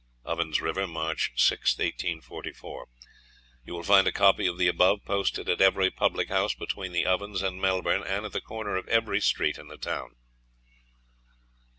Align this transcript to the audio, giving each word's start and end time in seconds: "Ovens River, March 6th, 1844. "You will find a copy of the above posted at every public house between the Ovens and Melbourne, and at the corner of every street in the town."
"Ovens 0.25 0.59
River, 0.61 0.87
March 0.87 1.31
6th, 1.37 1.77
1844. 1.77 2.87
"You 3.63 3.73
will 3.73 3.83
find 3.83 4.07
a 4.07 4.11
copy 4.11 4.47
of 4.47 4.57
the 4.57 4.67
above 4.67 5.05
posted 5.05 5.47
at 5.47 5.61
every 5.61 5.91
public 5.91 6.29
house 6.29 6.55
between 6.55 6.91
the 6.91 7.05
Ovens 7.05 7.43
and 7.43 7.61
Melbourne, 7.61 8.01
and 8.03 8.25
at 8.25 8.31
the 8.31 8.41
corner 8.41 8.75
of 8.77 8.87
every 8.87 9.21
street 9.21 9.59
in 9.59 9.67
the 9.67 9.77
town." 9.77 10.15